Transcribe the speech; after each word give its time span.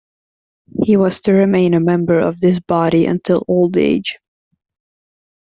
He 0.83 0.97
was 0.97 1.21
to 1.21 1.31
remain 1.33 1.75
a 1.75 1.79
member 1.79 2.19
of 2.19 2.39
this 2.39 2.59
body 2.59 3.05
until 3.05 3.45
old 3.47 3.77
age. 3.77 4.17